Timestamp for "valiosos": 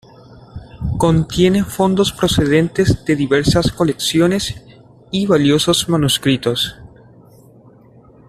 5.27-5.87